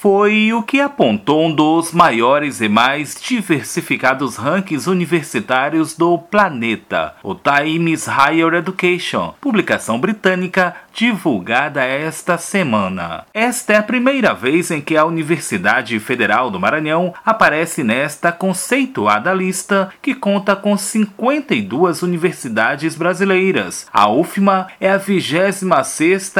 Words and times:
foi 0.00 0.52
o 0.52 0.62
que 0.62 0.80
apontou 0.80 1.46
um 1.46 1.52
dos 1.52 1.90
maiores 1.92 2.60
e 2.60 2.68
mais 2.68 3.20
diversificados 3.20 4.36
rankings 4.36 4.88
universitários 4.88 5.96
do 5.96 6.16
planeta, 6.16 7.16
o 7.20 7.34
Times 7.34 8.06
Higher 8.06 8.54
Education, 8.54 9.34
publicação 9.40 9.98
britânica 9.98 10.76
divulgada 10.98 11.84
esta 11.84 12.36
semana. 12.36 13.24
Esta 13.32 13.74
é 13.74 13.76
a 13.76 13.82
primeira 13.84 14.34
vez 14.34 14.68
em 14.72 14.80
que 14.80 14.96
a 14.96 15.04
Universidade 15.04 15.96
Federal 16.00 16.50
do 16.50 16.58
Maranhão 16.58 17.14
aparece 17.24 17.84
nesta 17.84 18.32
conceituada 18.32 19.32
lista 19.32 19.90
que 20.02 20.12
conta 20.12 20.56
com 20.56 20.76
52 20.76 22.02
universidades 22.02 22.96
brasileiras. 22.96 23.86
A 23.92 24.10
UFMA 24.10 24.66
é 24.80 24.90
a 24.90 24.96
26 24.96 25.62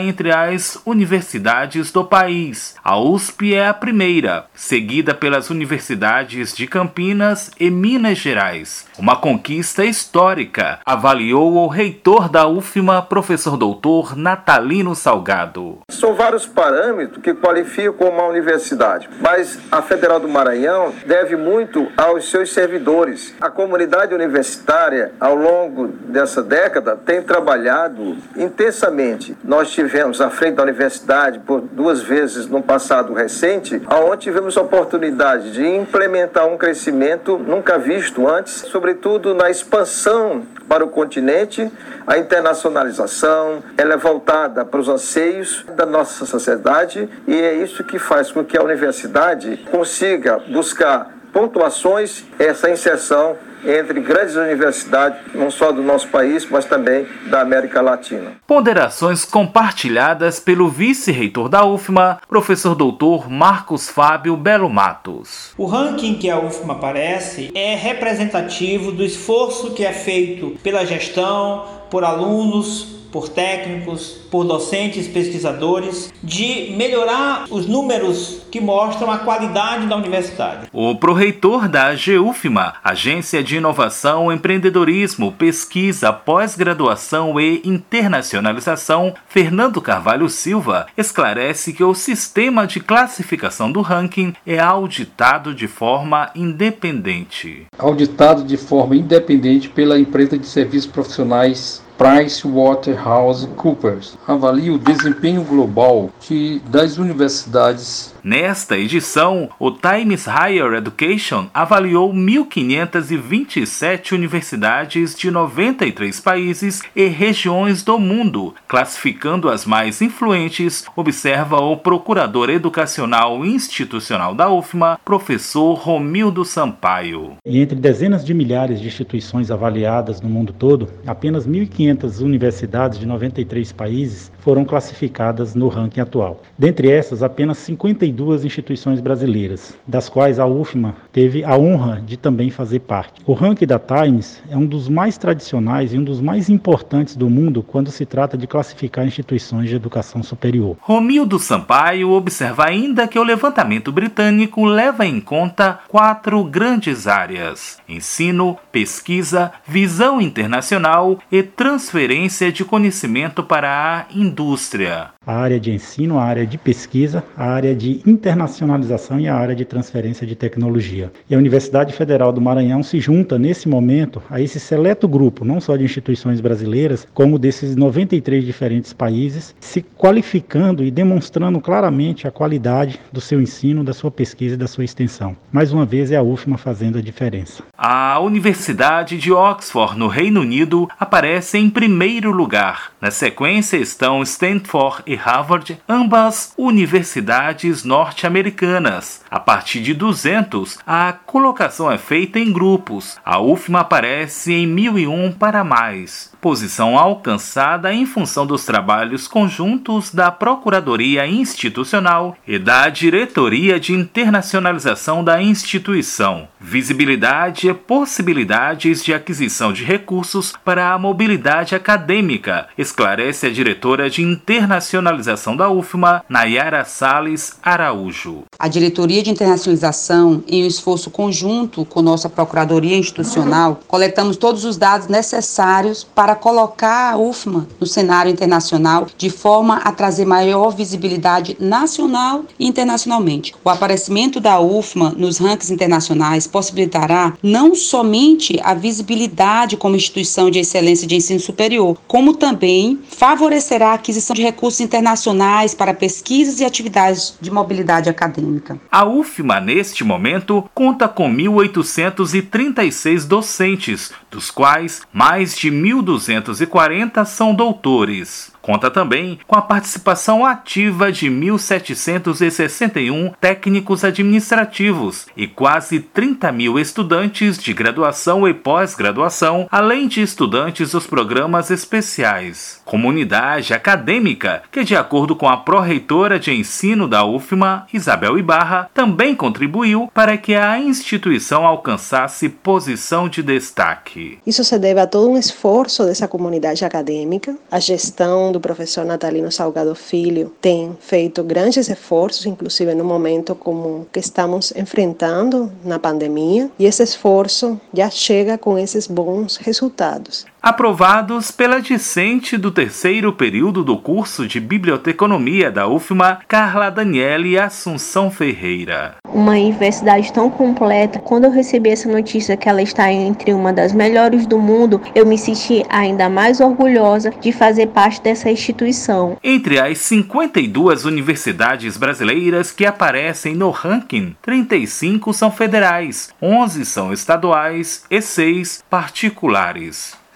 entre 0.00 0.32
as 0.32 0.82
universidades 0.84 1.92
do 1.92 2.04
país. 2.04 2.74
A 2.82 2.98
USP 2.98 3.54
é 3.54 3.68
a 3.68 3.74
primeira, 3.74 4.46
seguida 4.52 5.14
pelas 5.14 5.48
universidades 5.48 6.56
de 6.56 6.66
Campinas 6.66 7.52
e 7.60 7.70
Minas 7.70 8.18
Gerais. 8.18 8.84
Uma 8.98 9.14
conquista 9.14 9.84
histórica, 9.84 10.80
avaliou 10.84 11.54
o 11.54 11.68
reitor 11.68 12.28
da 12.28 12.48
UFMA, 12.48 13.00
professor 13.02 13.56
doutor 13.56 14.16
Natal 14.16 14.39
Natalino 14.40 14.94
Salgado. 14.94 15.80
São 15.90 16.14
vários 16.14 16.46
parâmetros 16.46 17.22
que 17.22 17.34
qualificam 17.34 18.08
uma 18.08 18.24
universidade, 18.24 19.06
mas 19.20 19.58
a 19.70 19.82
Federal 19.82 20.18
do 20.18 20.26
Maranhão 20.26 20.94
deve 21.04 21.36
muito 21.36 21.86
aos 21.94 22.30
seus 22.30 22.54
servidores. 22.54 23.34
A 23.38 23.50
comunidade 23.50 24.14
universitária, 24.14 25.12
ao 25.20 25.34
longo 25.34 25.88
dessa 25.88 26.42
década, 26.42 26.96
tem 26.96 27.20
trabalhado 27.22 28.16
intensamente. 28.34 29.36
Nós 29.44 29.70
tivemos 29.70 30.22
à 30.22 30.30
frente 30.30 30.54
da 30.54 30.62
universidade 30.62 31.38
por 31.40 31.60
duas 31.60 32.00
vezes 32.00 32.46
no 32.46 32.62
passado 32.62 33.12
recente, 33.12 33.82
onde 33.90 34.22
tivemos 34.22 34.56
a 34.56 34.62
oportunidade 34.62 35.52
de 35.52 35.66
implementar 35.66 36.46
um 36.46 36.56
crescimento 36.56 37.36
nunca 37.36 37.78
visto 37.78 38.26
antes, 38.26 38.54
sobretudo 38.70 39.34
na 39.34 39.50
expansão 39.50 40.44
para 40.66 40.84
o 40.84 40.88
continente, 40.88 41.70
a 42.06 42.16
internacionalização, 42.16 43.62
ela 43.76 43.94
é 43.94 43.96
voltada 43.96 44.29
para 44.64 44.78
os 44.78 44.88
anseios 44.88 45.64
da 45.74 45.84
nossa 45.84 46.24
sociedade 46.24 47.08
e 47.26 47.34
é 47.34 47.52
isso 47.54 47.82
que 47.82 47.98
faz 47.98 48.30
com 48.30 48.44
que 48.44 48.56
a 48.56 48.62
universidade 48.62 49.56
consiga 49.72 50.38
buscar 50.38 51.10
pontuações, 51.32 52.24
essa 52.38 52.70
inserção 52.70 53.36
entre 53.64 54.00
grandes 54.00 54.36
universidades, 54.36 55.18
não 55.34 55.50
só 55.50 55.72
do 55.72 55.82
nosso 55.82 56.08
país, 56.08 56.46
mas 56.50 56.64
também 56.64 57.06
da 57.26 57.40
América 57.40 57.80
Latina. 57.80 58.32
Ponderações 58.46 59.24
compartilhadas 59.24 60.40
pelo 60.40 60.68
vice-reitor 60.68 61.48
da 61.48 61.64
UFMA, 61.64 62.20
professor 62.28 62.74
doutor 62.74 63.30
Marcos 63.30 63.88
Fábio 63.88 64.36
Belo 64.36 64.68
Matos. 64.68 65.52
O 65.56 65.66
ranking 65.66 66.14
que 66.14 66.30
a 66.30 66.38
UFMA 66.38 66.74
aparece 66.74 67.50
é 67.54 67.74
representativo 67.74 68.92
do 68.92 69.04
esforço 69.04 69.72
que 69.72 69.84
é 69.84 69.92
feito 69.92 70.56
pela 70.62 70.84
gestão, 70.84 71.64
por 71.90 72.04
alunos, 72.04 73.00
por 73.12 73.28
técnicos, 73.28 74.20
por 74.30 74.44
docentes, 74.44 75.08
pesquisadores, 75.08 76.12
de 76.22 76.72
melhorar 76.76 77.46
os 77.50 77.66
números 77.66 78.42
que 78.50 78.60
mostram 78.60 79.10
a 79.10 79.18
qualidade 79.18 79.86
da 79.86 79.96
universidade. 79.96 80.68
O 80.72 80.94
proreitor 80.96 81.68
da 81.68 81.88
AGUFMA, 81.88 82.74
Agência 82.82 83.42
de 83.42 83.49
Inovação, 83.56 84.32
Empreendedorismo, 84.32 85.32
Pesquisa, 85.32 86.12
Pós-Graduação 86.12 87.40
e 87.40 87.62
Internacionalização, 87.64 89.14
Fernando 89.28 89.80
Carvalho 89.80 90.28
Silva, 90.28 90.86
esclarece 90.96 91.72
que 91.72 91.84
o 91.84 91.94
sistema 91.94 92.66
de 92.66 92.80
classificação 92.80 93.70
do 93.70 93.80
ranking 93.80 94.34
é 94.46 94.58
auditado 94.58 95.54
de 95.54 95.66
forma 95.66 96.30
independente. 96.34 97.66
Auditado 97.78 98.44
de 98.44 98.56
forma 98.56 98.96
independente 98.96 99.68
pela 99.68 99.98
empresa 99.98 100.38
de 100.38 100.46
serviços 100.46 100.90
profissionais 100.90 101.82
PricewaterhouseCoopers. 102.00 104.16
Avalia 104.26 104.72
o 104.72 104.78
desempenho 104.78 105.44
global 105.44 106.08
de, 106.26 106.58
das 106.60 106.96
universidades. 106.96 108.14
Nesta 108.24 108.78
edição, 108.78 109.50
o 109.58 109.70
Times 109.70 110.26
Higher 110.26 110.72
Education 110.74 111.48
avaliou 111.52 112.10
1.527 112.12 114.12
universidades 114.12 115.14
de 115.14 115.30
93 115.30 116.18
países 116.20 116.80
e 116.96 117.04
regiões 117.06 117.82
do 117.82 117.98
mundo, 117.98 118.54
classificando 118.66 119.50
as 119.50 119.66
mais 119.66 120.00
influentes, 120.00 120.86
observa 120.96 121.60
o 121.60 121.76
procurador 121.76 122.48
educacional 122.48 123.44
institucional 123.44 124.34
da 124.34 124.50
UFMA, 124.50 124.98
professor 125.04 125.74
Romildo 125.74 126.46
Sampaio. 126.46 127.36
E 127.44 127.60
entre 127.60 127.76
dezenas 127.76 128.24
de 128.24 128.32
milhares 128.32 128.80
de 128.80 128.86
instituições 128.86 129.50
avaliadas 129.50 130.22
no 130.22 130.30
mundo 130.30 130.54
todo, 130.54 130.88
apenas 131.06 131.46
1.500 131.46 131.89
universidades 132.20 132.98
de 132.98 133.06
93 133.06 133.72
países 133.72 134.32
foram 134.38 134.64
classificadas 134.64 135.54
no 135.54 135.68
ranking 135.68 136.00
atual. 136.00 136.42
Dentre 136.58 136.90
essas, 136.90 137.22
apenas 137.22 137.58
51 137.58 138.10
32 138.10 138.44
instituições 138.44 139.00
brasileiras, 139.00 139.74
das 139.86 140.08
quais 140.08 140.38
a 140.38 140.46
UFMA 140.46 140.94
teve 141.12 141.44
a 141.44 141.56
honra 141.56 142.02
de 142.04 142.16
também 142.16 142.50
fazer 142.50 142.80
parte. 142.80 143.22
O 143.26 143.32
ranking 143.32 143.66
da 143.66 143.78
Times 143.78 144.42
é 144.50 144.56
um 144.56 144.66
dos 144.66 144.88
mais 144.88 145.16
tradicionais 145.18 145.92
e 145.92 145.98
um 145.98 146.04
dos 146.04 146.20
mais 146.20 146.48
importantes 146.48 147.16
do 147.16 147.28
mundo 147.28 147.62
quando 147.62 147.90
se 147.90 148.06
trata 148.06 148.36
de 148.36 148.46
classificar 148.46 149.06
instituições 149.06 149.68
de 149.68 149.76
educação 149.76 150.22
superior. 150.22 150.76
Romildo 150.80 151.38
Sampaio 151.38 152.10
observa 152.10 152.66
ainda 152.66 153.06
que 153.08 153.18
o 153.18 153.24
levantamento 153.24 153.92
britânico 153.92 154.64
leva 154.64 155.06
em 155.06 155.20
conta 155.20 155.80
quatro 155.88 156.42
grandes 156.44 157.06
áreas: 157.06 157.78
ensino, 157.88 158.56
pesquisa, 158.72 159.52
visão 159.66 160.20
internacional 160.20 161.18
e 161.30 161.42
transferência 161.42 162.52
de 162.52 162.64
conhecimento 162.64 163.42
para 163.42 164.06
a 164.10 164.14
indústria 164.14 165.10
a 165.30 165.36
área 165.36 165.60
de 165.60 165.70
ensino, 165.70 166.18
a 166.18 166.24
área 166.24 166.44
de 166.44 166.58
pesquisa, 166.58 167.22
a 167.36 167.44
área 167.44 167.72
de 167.74 168.00
internacionalização 168.04 169.20
e 169.20 169.28
a 169.28 169.36
área 169.36 169.54
de 169.54 169.64
transferência 169.64 170.26
de 170.26 170.34
tecnologia. 170.34 170.99
E 171.28 171.34
a 171.34 171.38
Universidade 171.38 171.92
Federal 171.92 172.32
do 172.32 172.40
Maranhão 172.40 172.82
se 172.82 173.00
junta 173.00 173.38
nesse 173.38 173.68
momento 173.68 174.22
a 174.28 174.40
esse 174.40 174.58
seleto 174.58 175.06
grupo, 175.06 175.44
não 175.44 175.60
só 175.60 175.76
de 175.76 175.84
instituições 175.84 176.40
brasileiras, 176.40 177.06
como 177.14 177.38
desses 177.38 177.76
93 177.76 178.44
diferentes 178.44 178.92
países, 178.92 179.54
se 179.60 179.82
qualificando 179.82 180.84
e 180.84 180.90
demonstrando 180.90 181.60
claramente 181.60 182.26
a 182.26 182.30
qualidade 182.30 183.00
do 183.12 183.20
seu 183.20 183.40
ensino, 183.40 183.84
da 183.84 183.92
sua 183.92 184.10
pesquisa 184.10 184.54
e 184.54 184.58
da 184.58 184.66
sua 184.66 184.84
extensão. 184.84 185.36
Mais 185.52 185.72
uma 185.72 185.86
vez 185.86 186.10
é 186.10 186.16
a 186.16 186.22
UFMA 186.22 186.58
fazendo 186.58 186.98
a 186.98 187.02
diferença. 187.02 187.62
A 187.76 188.18
Universidade 188.20 189.16
de 189.16 189.32
Oxford, 189.32 189.98
no 189.98 190.08
Reino 190.08 190.40
Unido, 190.40 190.88
aparece 190.98 191.58
em 191.58 191.70
primeiro 191.70 192.30
lugar. 192.30 192.92
Na 193.00 193.10
sequência 193.10 193.76
estão 193.76 194.22
Stanford 194.22 195.02
e 195.06 195.14
Harvard, 195.14 195.78
ambas 195.88 196.52
universidades 196.56 197.84
norte-americanas. 197.84 199.22
A 199.30 199.40
partir 199.40 199.80
de 199.80 199.94
200, 199.94 200.78
a 200.92 201.12
colocação 201.12 201.88
é 201.88 201.96
feita 201.96 202.40
em 202.40 202.52
grupos. 202.52 203.16
A 203.24 203.40
UFMA 203.40 203.78
aparece 203.78 204.52
em 204.52 204.66
1001 204.66 205.30
para 205.30 205.62
mais 205.62 206.32
posição 206.40 206.98
alcançada 206.98 207.92
em 207.92 208.06
função 208.06 208.46
dos 208.46 208.64
trabalhos 208.64 209.28
conjuntos 209.28 210.12
da 210.12 210.30
Procuradoria 210.30 211.26
Institucional 211.26 212.36
e 212.46 212.58
da 212.58 212.88
Diretoria 212.88 213.78
de 213.78 213.92
Internacionalização 213.92 215.22
da 215.22 215.42
instituição, 215.42 216.48
visibilidade 216.58 217.68
e 217.68 217.74
possibilidades 217.74 219.04
de 219.04 219.12
aquisição 219.12 219.72
de 219.72 219.84
recursos 219.84 220.54
para 220.64 220.92
a 220.92 220.98
mobilidade 220.98 221.74
acadêmica, 221.74 222.68
esclarece 222.76 223.46
a 223.46 223.50
diretora 223.50 224.08
de 224.08 224.22
internacionalização 224.22 225.56
da 225.56 225.70
UFMA, 225.70 226.24
Nayara 226.28 226.84
Sales 226.84 227.58
Araújo. 227.62 228.44
A 228.58 228.68
Diretoria 228.68 229.22
de 229.22 229.30
Internacionalização, 229.30 230.42
um 230.50 230.66
esforço 230.80 231.10
conjunto 231.10 231.84
com 231.84 232.00
nossa 232.00 232.28
Procuradoria 232.28 232.96
Institucional, 232.96 233.80
coletamos 233.86 234.36
todos 234.36 234.64
os 234.64 234.76
dados 234.76 235.06
necessários 235.08 236.02
para 236.02 236.34
colocar 236.34 237.12
a 237.12 237.18
UFMA 237.18 237.68
no 237.78 237.86
cenário 237.86 238.32
internacional 238.32 239.06
de 239.16 239.28
forma 239.28 239.76
a 239.76 239.92
trazer 239.92 240.24
maior 240.24 240.70
visibilidade 240.74 241.56
nacional 241.60 242.44
e 242.58 242.66
internacionalmente. 242.66 243.54
O 243.62 243.68
aparecimento 243.68 244.40
da 244.40 244.58
UFMA 244.58 245.14
nos 245.16 245.38
rankings 245.38 245.72
internacionais 245.72 246.46
possibilitará 246.46 247.34
não 247.42 247.74
somente 247.74 248.58
a 248.62 248.72
visibilidade 248.72 249.76
como 249.76 249.96
instituição 249.96 250.50
de 250.50 250.60
excelência 250.60 251.06
de 251.06 251.16
ensino 251.16 251.40
superior, 251.40 251.98
como 252.08 252.34
também 252.34 252.98
favorecerá 253.08 253.90
a 253.90 253.94
aquisição 253.94 254.34
de 254.34 254.42
recursos 254.42 254.80
internacionais 254.80 255.74
para 255.74 255.92
pesquisas 255.92 256.60
e 256.60 256.64
atividades 256.64 257.34
de 257.40 257.50
mobilidade 257.50 258.08
acadêmica. 258.08 258.80
A 258.90 259.04
UFMA, 259.04 259.60
neste 259.60 260.02
momento, 260.04 260.69
conta 260.74 261.08
com 261.08 261.32
1.836 261.32 263.26
docentes, 263.26 264.12
dos 264.30 264.50
quais 264.50 265.00
mais 265.12 265.56
de 265.56 265.70
1.240 265.70 267.24
são 267.24 267.54
doutores. 267.54 268.52
Conta 268.62 268.90
também 268.90 269.38
com 269.46 269.56
a 269.56 269.62
participação 269.62 270.44
ativa 270.44 271.10
de 271.10 271.30
1.761 271.30 273.32
técnicos 273.40 274.04
administrativos 274.04 275.26
e 275.36 275.46
quase 275.46 276.00
30 276.00 276.52
mil 276.52 276.78
estudantes 276.78 277.58
de 277.58 277.72
graduação 277.72 278.46
e 278.46 278.52
pós-graduação, 278.52 279.66
além 279.70 280.06
de 280.06 280.20
estudantes 280.20 280.92
dos 280.92 281.06
programas 281.06 281.70
especiais. 281.70 282.82
Comunidade 282.84 283.72
acadêmica 283.72 284.62
que, 284.70 284.84
de 284.84 284.94
acordo 284.94 285.34
com 285.34 285.48
a 285.48 285.56
pró-reitora 285.56 286.38
de 286.38 286.52
ensino 286.52 287.08
da 287.08 287.24
UFMA, 287.24 287.86
Isabel 287.92 288.38
Ibarra, 288.38 288.90
também 288.92 289.34
contribuiu 289.34 290.10
para 290.12 290.36
que 290.36 290.54
a 290.60 290.78
instituição 290.78 291.66
alcançasse 291.66 292.48
posição 292.48 293.28
de 293.28 293.42
destaque. 293.42 294.38
Isso 294.46 294.62
se 294.62 294.78
deve 294.78 295.00
a 295.00 295.06
todo 295.06 295.28
um 295.28 295.38
esforço 295.38 296.04
dessa 296.04 296.28
comunidade 296.28 296.84
acadêmica, 296.84 297.56
a 297.70 297.80
gestão 297.80 298.52
do 298.52 298.60
professor 298.60 299.04
Natalino 299.04 299.50
Salgado 299.50 299.94
Filho 299.94 300.52
tem 300.60 300.96
feito 301.00 301.42
grandes 301.42 301.88
esforços, 301.88 302.46
inclusive 302.46 302.94
no 302.94 303.04
momento 303.04 303.54
como 303.54 304.06
que 304.12 304.20
estamos 304.20 304.72
enfrentando 304.76 305.72
na 305.84 305.98
pandemia, 305.98 306.70
e 306.78 306.84
esse 306.84 307.02
esforço 307.02 307.80
já 307.92 308.10
chega 308.10 308.58
com 308.58 308.78
esses 308.78 309.06
bons 309.06 309.56
resultados 309.56 310.49
aprovados 310.62 311.50
pela 311.50 311.80
discente 311.80 312.56
do 312.58 312.70
terceiro 312.70 313.32
período 313.32 313.82
do 313.82 313.96
curso 313.96 314.46
de 314.46 314.60
Biblioteconomia 314.60 315.70
da 315.70 315.88
UFMA, 315.88 316.40
Carla 316.46 316.90
Daniele 316.90 317.58
Assunção 317.58 318.30
Ferreira. 318.30 319.16
Uma 319.32 319.52
universidade 319.52 320.32
tão 320.32 320.50
completa, 320.50 321.18
quando 321.18 321.44
eu 321.44 321.50
recebi 321.50 321.90
essa 321.90 322.08
notícia 322.08 322.56
que 322.56 322.68
ela 322.68 322.82
está 322.82 323.10
entre 323.10 323.54
uma 323.54 323.72
das 323.72 323.92
melhores 323.92 324.46
do 324.46 324.58
mundo, 324.58 325.00
eu 325.14 325.24
me 325.24 325.38
senti 325.38 325.84
ainda 325.88 326.28
mais 326.28 326.60
orgulhosa 326.60 327.30
de 327.40 327.52
fazer 327.52 327.86
parte 327.88 328.20
dessa 328.20 328.50
instituição. 328.50 329.38
Entre 329.42 329.78
as 329.80 329.98
52 329.98 331.04
universidades 331.04 331.96
brasileiras 331.96 332.70
que 332.70 332.84
aparecem 332.84 333.54
no 333.54 333.70
ranking, 333.70 334.36
35 334.42 335.32
são 335.32 335.50
federais, 335.50 336.30
11 336.42 336.84
são 336.84 337.12
estaduais 337.12 338.04
e 338.10 338.20
6 338.20 338.84
particulares 338.90 340.19